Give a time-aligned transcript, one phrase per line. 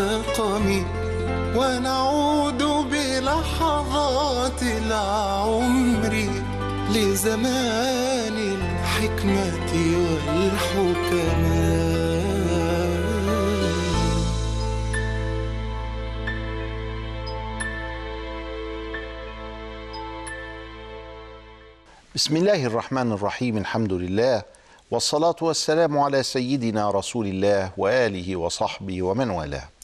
[0.00, 0.84] السقم
[1.56, 6.14] ونعود بلحظات العمر
[6.90, 9.72] لزمان الحكمة
[10.28, 11.80] والحكماء
[22.14, 24.42] بسم الله الرحمن الرحيم الحمد لله
[24.90, 29.79] والصلاة والسلام على سيدنا رسول الله وآله وصحبه ومن والاه.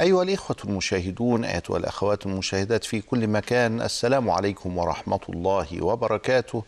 [0.00, 6.64] أيها الإخوة المشاهدون أيها الأخوات المشاهدات في كل مكان السلام عليكم ورحمة الله وبركاته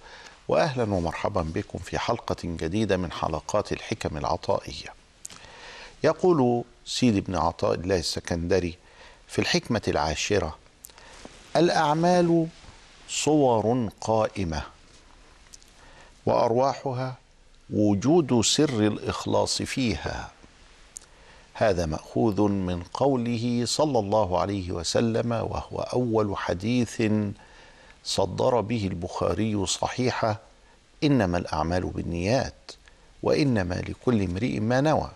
[0.48, 4.94] وأهلا ومرحبا بكم في حلقة جديدة من حلقات الحكم العطائية.
[6.05, 8.75] يقول سيد بن عطاء الله السكندري
[9.28, 10.58] في الحكمة العاشرة
[11.56, 12.47] الأعمال
[13.08, 14.62] صور قائمة
[16.27, 17.14] وأرواحها
[17.70, 20.31] وجود سر الإخلاص فيها.
[21.61, 27.03] هذا مأخوذ من قوله صلى الله عليه وسلم وهو أول حديث
[28.05, 30.41] صدر به البخاري صحيحة
[31.05, 32.70] إنما الأعمال بالنيات
[33.23, 35.11] وإنما لكل امرئ ما نوى.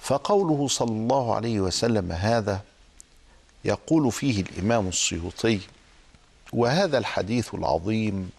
[0.00, 2.60] فقوله صلى الله عليه وسلم هذا
[3.64, 5.60] يقول فيه الإمام السيوطي
[6.52, 8.30] وهذا الحديث العظيم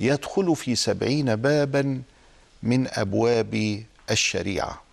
[0.00, 2.02] يدخل في سبعين بابا
[2.62, 4.85] من أبواب الشريعة.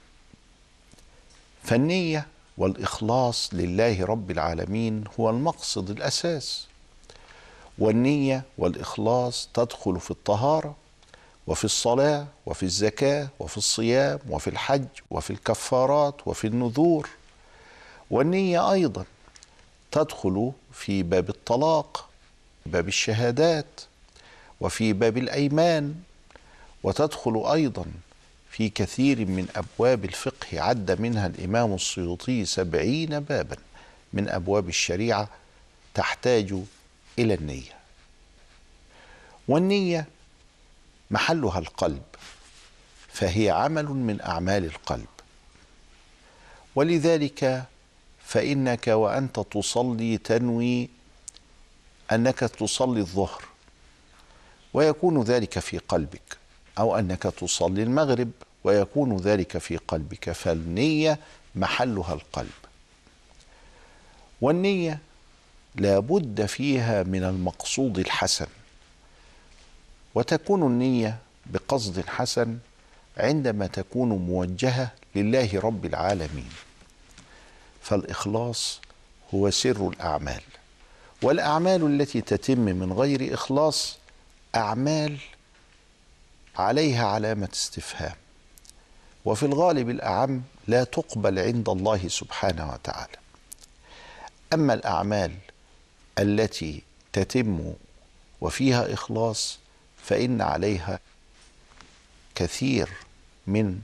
[1.63, 6.67] فالنية والإخلاص لله رب العالمين هو المقصد الأساس.
[7.77, 10.75] والنية والإخلاص تدخل في الطهارة
[11.47, 17.09] وفي الصلاة وفي الزكاة وفي الصيام وفي الحج وفي الكفارات وفي النذور.
[18.11, 19.05] والنية أيضا
[19.91, 22.09] تدخل في باب الطلاق
[22.65, 23.81] باب الشهادات
[24.61, 25.95] وفي باب الأيمان.
[26.83, 27.85] وتدخل أيضا
[28.57, 33.57] في كثير من أبواب الفقه عد منها الإمام السيوطي سبعين بابا.
[34.13, 35.29] من أبواب الشريعة
[35.93, 36.55] تحتاج
[37.19, 37.71] إلى النية.
[39.47, 40.07] والنية
[41.11, 42.03] محلها القلب
[43.07, 45.07] فهي عمل من أعمال القلب.
[46.75, 47.63] ولذلك
[48.25, 50.89] فإنك وأنت تصلي تنوي
[52.11, 53.43] أنك تصلي الظهر
[54.73, 56.42] ويكون ذلك في قلبك.
[56.79, 58.31] أو أنك تصلي المغرب
[58.63, 61.19] ويكون ذلك في قلبك فالنية
[61.55, 62.51] محلها القلب.
[64.41, 64.99] والنية
[65.75, 68.47] لا بد فيها من المقصود الحسن.
[70.15, 72.57] وتكون النية بقصد حسن
[73.17, 76.49] عندما تكون موجهة لله رب العالمين.
[77.81, 78.81] فالإخلاص
[79.33, 80.41] هو سر الأعمال.
[81.21, 83.97] والأعمال التي تتم من غير إخلاص
[84.55, 85.17] أعمال
[86.55, 88.15] عليها علامة استفهام.
[89.25, 93.17] وفي الغالب الأعم لا تقبل عند الله سبحانه وتعالى.
[94.53, 95.35] أما الأعمال
[96.19, 96.81] التي
[97.13, 97.73] تتم
[98.41, 99.59] وفيها إخلاص
[100.03, 100.99] فإن عليها
[102.35, 102.89] كثير
[103.47, 103.81] من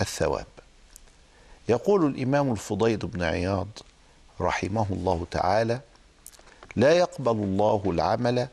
[0.00, 0.46] الثواب.
[1.68, 3.68] يقول الإمام الفضيل بن عياض
[4.40, 5.80] رحمه الله تعالى
[6.76, 8.48] لا يقبل الله العمل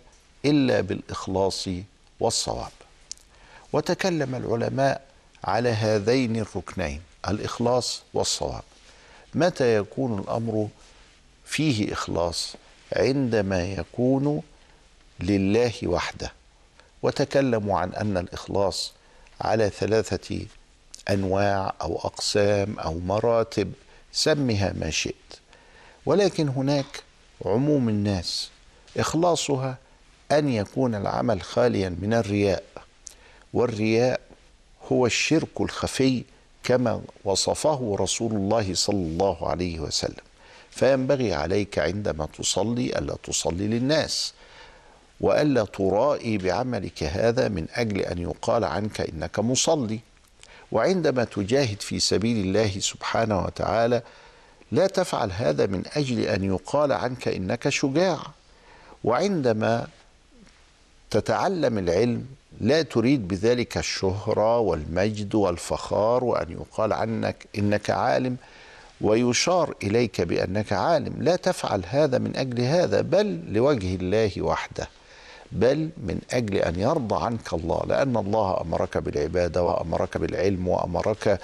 [0.45, 1.69] إلا بالإخلاص
[2.19, 2.71] والصواب.
[3.73, 5.01] وتكلم العلماء
[5.43, 8.63] على هذين الركنين الإخلاص والصواب.
[9.33, 10.67] متى يكون الأمر
[11.45, 12.55] فيه إخلاص؟
[12.95, 14.41] عندما يكون
[15.19, 16.31] لله وحده.
[17.03, 18.93] وتكلموا عن أن الإخلاص
[19.41, 20.45] على ثلاثة
[21.09, 23.73] أنواع أو أقسام أو مراتب
[24.11, 25.15] سمها ما شئت.
[26.05, 27.03] ولكن هناك
[27.45, 28.49] عموم الناس
[28.97, 29.77] إخلاصها
[30.31, 32.63] أن يكون العمل خاليا من الرياء.
[33.53, 34.21] والرياء
[34.91, 36.23] هو الشرك الخفي
[36.63, 40.23] كما وصفه رسول الله صلى الله عليه وسلم.
[40.71, 44.33] فينبغي عليك عندما تصلي ألا تصلي للناس
[45.21, 49.99] وألا ترائي بعملك هذا من أجل أن يقال عنك إنك مصلي.
[50.71, 54.01] وعندما تجاهد في سبيل الله سبحانه وتعالى
[54.71, 58.19] لا تفعل هذا من أجل أن يقال عنك إنك شجاع.
[59.03, 59.87] وعندما
[61.11, 62.25] تتعلم العلم
[62.61, 68.35] لا تريد بذلك الشهرة والمجد والفخار وأن يقال عنك إنك عالم
[69.01, 71.13] ويشار إليك بأنك عالم.
[71.19, 74.87] لا تفعل هذا من أجل هذا بل لوجه الله وحده
[75.51, 77.85] بل من أجل أن يرضى عنك الله.
[77.87, 81.39] لأن الله أمرك بالعبادة وأمرك بالعلم وأمرك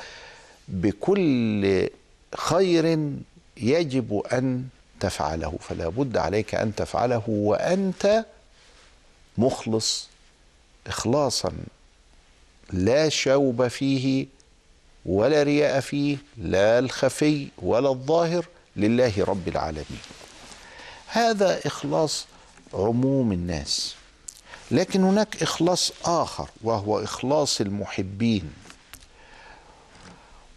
[0.67, 1.89] بكل
[2.35, 3.09] خير
[3.57, 4.65] يجب أن
[4.99, 5.53] تفعله.
[5.59, 8.25] فلا بد عليك أن تفعله وأنت
[9.37, 10.07] مخلص
[10.87, 11.51] اخلاصا
[12.73, 14.25] لا شوب فيه
[15.05, 18.45] ولا رياء فيه لا الخفي ولا الظاهر
[18.75, 20.01] لله رب العالمين.
[21.07, 22.25] هذا إخلاص
[22.73, 23.95] عموم الناس.
[24.71, 28.53] لكن هناك إخلاص آخر وهو إخلاص المحبين.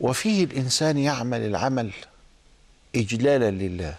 [0.00, 1.90] وفيه الإنسان يعمل العمل
[2.96, 3.94] اجلالا لله.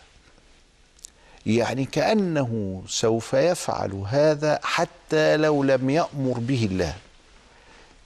[1.50, 6.96] يعني كأنه سوف يفعل هذا حتى لو لم يأمر به الله.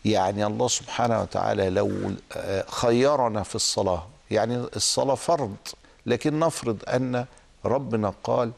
[0.05, 2.11] يعني الله سبحانه وتعالى لو
[2.67, 4.07] خيرنا في الصلاة.
[4.31, 5.55] يعني الصلاة فرض
[6.05, 7.25] لكن نفرض أن
[7.65, 8.51] ربنا قال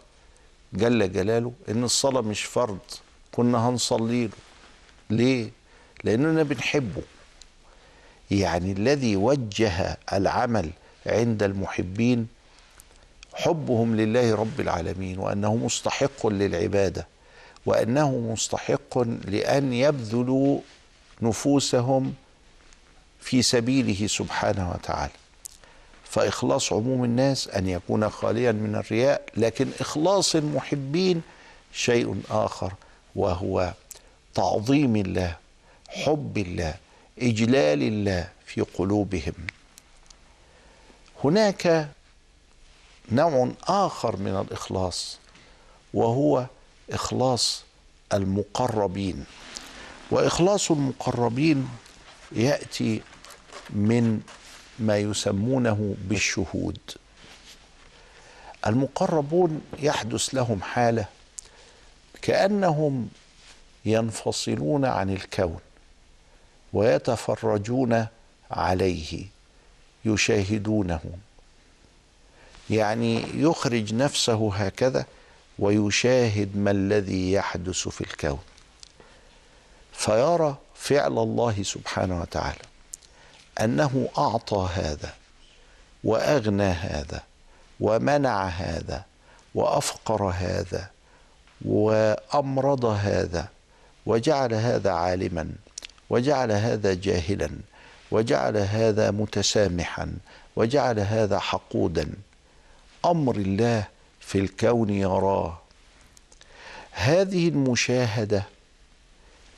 [0.73, 2.79] جل جلاله إن الصلاة مش فرض.
[3.31, 4.33] كنا هنصلي له.
[5.09, 5.49] ليه؟
[6.03, 7.01] لأننا بنحبه.
[8.31, 10.69] يعني الذي وجه العمل
[11.05, 12.27] عند المحبين
[13.35, 17.07] حبهم لله رب العالمين وأنه مستحق للعبادة
[17.65, 20.59] وأنه مستحق لأن يبذلوا
[21.21, 22.13] نفوسهم
[23.21, 25.11] في سبيله سبحانه وتعالى.
[26.03, 31.21] فإخلاص عموم الناس أن يكون خاليا من الرياء لكن إخلاص المحبين
[31.73, 32.73] شيء آخر
[33.15, 33.73] وهو
[34.33, 35.35] تعظيم الله
[35.87, 36.73] حب الله
[37.21, 39.33] إجلال الله في قلوبهم.
[41.23, 41.89] هناك
[43.11, 45.17] نوع آخر من الإخلاص
[45.93, 46.45] وهو
[46.91, 47.63] إخلاص
[48.13, 49.25] المقربين.
[50.11, 51.69] وإخلاص المقربين
[52.31, 53.01] يأتي
[53.69, 54.21] من
[54.79, 56.77] ما يسمونه بالشهود.
[58.67, 61.05] المقربون يحدث لهم حالة
[62.21, 63.09] كأنهم
[63.85, 65.59] ينفصلون عن الكون
[66.73, 68.07] ويتفرجون
[68.51, 69.25] عليه
[70.05, 71.01] يشاهدونه.
[72.69, 75.05] يعني يخرج نفسه هكذا
[75.59, 78.39] ويشاهد ما الذي يحدث في الكون.
[79.93, 82.65] فيرى فعل الله سبحانه وتعالى
[83.61, 85.13] أنه أعطى هذا
[86.03, 87.23] وأغنى هذا
[87.79, 89.03] ومنع هذا
[89.55, 90.89] وأفقر هذا
[91.65, 93.47] وأمرض هذا
[94.05, 95.49] وجعل هذا عالما
[96.09, 97.49] وجعل هذا جاهلا
[98.11, 100.13] وجعل هذا متسامحا
[100.55, 102.11] وجعل هذا حقودا
[103.05, 103.87] أمر الله
[104.19, 105.59] في الكون يراه.
[106.91, 108.43] هذه المشاهدة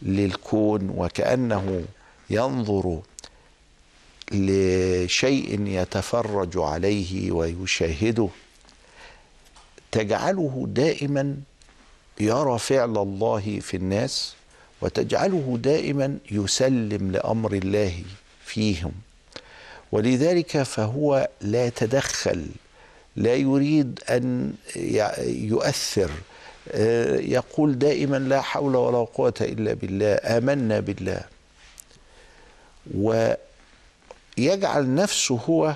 [0.02, 1.86] للكون وكأنه
[2.30, 3.02] ينظر
[4.32, 8.30] لشيء يتفرج عليه ويشاهده
[9.92, 11.38] تجعله دائما
[12.20, 14.36] يرى فعل الله في الناس
[14.82, 18.04] وتجعله دائما يسلم لأمر الله
[18.46, 18.92] فيهم.
[19.92, 22.48] ولذلك فهو لا يتدخل
[23.18, 24.54] لا يريد أن
[25.25, 26.12] يؤثر.
[27.19, 31.22] يقول دائما لا حول ولا قوة إلا بالله آمنا بالله.
[32.96, 35.75] ويجعل نفسه هو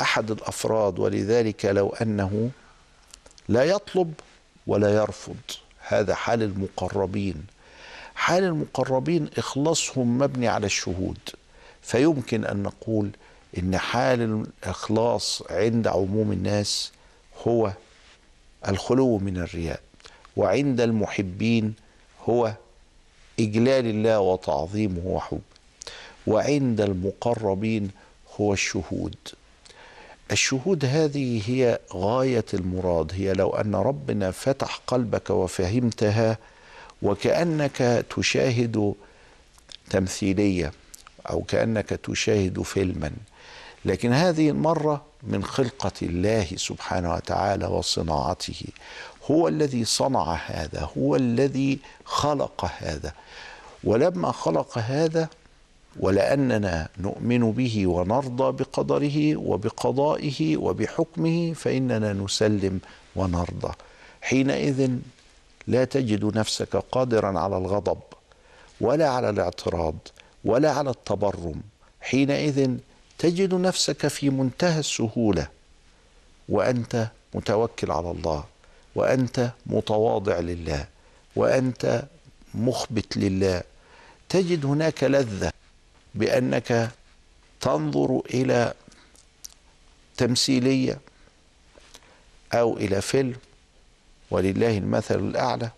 [0.00, 2.50] أحد الأفراد ولذلك لو أنه
[3.48, 4.14] لا يطلب
[4.66, 5.36] ولا يرفض.
[5.78, 7.44] هذا حال المقربين.
[8.14, 11.18] حال المقربين إخلاصهم مبني على الشهود.
[11.82, 13.10] فيمكن أن نقول
[13.58, 16.92] إن حال الإخلاص عند عموم الناس
[17.46, 17.72] هو
[18.68, 19.80] الخلو من الرياء
[20.36, 21.74] وعند المحبين
[22.28, 22.52] هو
[23.40, 25.40] إجلال الله وتعظيمه وحب
[26.26, 27.90] وعند المقربين
[28.40, 29.16] هو الشهود.
[30.32, 36.38] الشهود هذه هي غاية المراد هي لو أن ربنا فتح قلبك وفهمتها
[37.02, 38.94] وكأنك تشاهد
[39.90, 40.72] تمثيلية.
[41.30, 43.10] أو كأنك تشاهد فيلما.
[43.84, 48.64] لكن هذه المرة من خلقة الله سبحانه وتعالى وصناعته.
[49.30, 53.12] هو الذي صنع هذا هو الذي خلق هذا.
[53.84, 55.28] ولما خلق هذا
[56.00, 62.80] ولأننا نؤمن به ونرضى بقدره وبقضائه وبحكمه فإننا نسلم
[63.16, 63.72] ونرضى.
[64.22, 64.90] حينئذ
[65.66, 67.98] لا تجد نفسك قادرا على الغضب
[68.80, 69.94] ولا على الاعتراض.
[70.44, 71.62] ولا على التبرم.
[72.00, 72.76] حينئذ
[73.18, 75.48] تجد نفسك في منتهى السهولة
[76.48, 78.44] وأنت متوكل على الله
[78.94, 80.86] وأنت متواضع لله
[81.36, 82.04] وأنت
[82.54, 83.62] مخبت لله.
[84.28, 85.52] تجد هناك لذة
[86.14, 86.90] بأنك
[87.60, 88.74] تنظر إلى
[90.16, 90.98] تمثيلية
[92.52, 93.36] أو إلى فيلم
[94.30, 95.70] ولله المثل الأعلى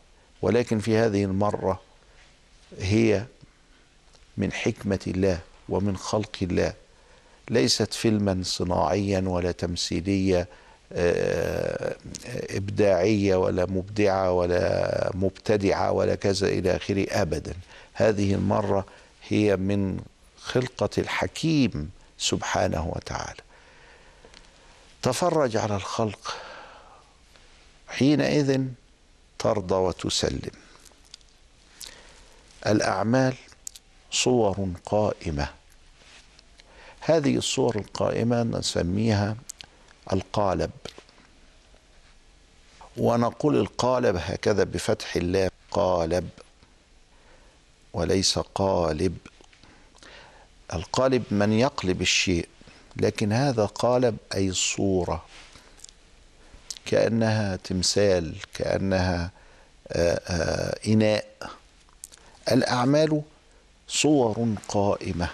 [0.42, 1.80] ولكن في هذه المرة
[2.78, 3.24] هي
[4.38, 5.38] من حكمة الله
[5.68, 6.72] ومن خلق الله.
[7.50, 10.48] ليست فيلما صناعيا ولا تمثيلية
[10.92, 11.96] آه،
[12.50, 17.54] إبداعية ولا مبدعة ولا مبتدعة ولا كذا إلى آخره أبدا.
[17.94, 18.86] هذه المرة
[19.28, 20.00] هي من
[20.42, 23.42] خلقة الحكيم سبحانه وتعالى.
[25.02, 26.36] تفرج على الخلق
[27.88, 28.60] حينئذ
[29.38, 30.50] ترضى وتسلم.
[32.66, 33.34] الأعمال
[34.10, 35.48] صور قائمة.
[37.00, 39.36] هذه الصور القائمة نسميها
[40.12, 40.70] القالب.
[42.96, 46.28] ونقول القالب هكذا بفتح الله قالب
[47.92, 49.18] وليس قالب.
[50.74, 52.48] القالب من يقلب الشيء
[52.96, 55.24] لكن هذا قالب أي صورة.
[56.86, 59.30] كأنها تمثال كأنها
[59.88, 61.26] آآ آآ إناء.
[62.52, 63.22] الأعمال
[63.88, 65.28] صور قائمة.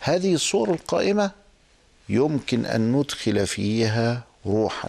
[0.00, 1.30] هذه الصور القائمة
[2.08, 4.88] يمكن أن ندخل فيها روحا.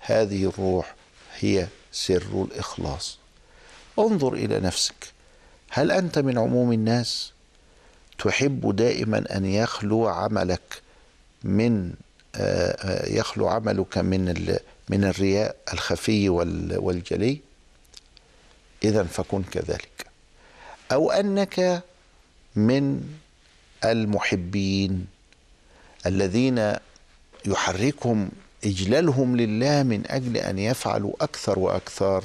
[0.00, 0.94] هذه الروح
[1.38, 3.18] هي سر الإخلاص.
[3.98, 5.12] انظر إلى نفسك.
[5.70, 7.32] هل أنت من عموم الناس؟
[8.18, 10.82] تحب دائما أن يخلو عملك
[11.44, 11.94] من
[13.06, 14.56] يخلو عملك من
[14.88, 17.40] من الرياء الخفي والجلي؟
[18.84, 20.06] اذا فكن كذلك.
[20.92, 21.82] أو أنك
[22.56, 23.02] من
[23.84, 25.06] المحبين
[26.06, 26.74] الذين
[27.46, 28.30] يحركهم
[28.64, 32.24] إجلالهم لله من أجل أن يفعلوا أكثر وأكثر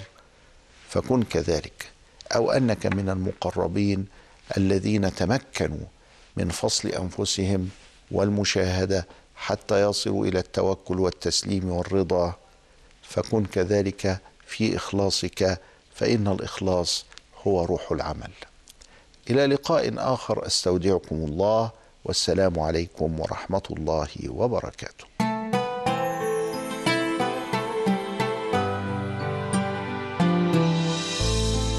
[0.90, 1.92] فكن كذلك.
[2.36, 4.06] أو أنك من المقربين
[4.58, 5.86] الذين تمكنوا
[6.38, 7.70] من فصل أنفسهم
[8.12, 12.34] والمشاهدة حتى يصلوا إلى التوكل والتسليم والرضا
[13.04, 15.62] فكن كذلك في إخلاصك
[15.96, 17.06] فإن الإخلاص
[17.44, 18.32] هو روح العمل.
[19.30, 20.48] إلى لقاء آخر.
[20.48, 21.72] أستودعكم الله.
[22.06, 25.06] والسلام عليكم ورحمة الله وبركاته.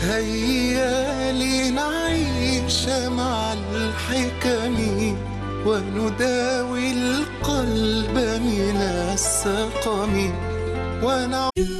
[0.02, 4.76] هيا لنعيش مع الحكم
[5.66, 10.32] ونداوي القلب من السقم.
[11.04, 11.77] ونعود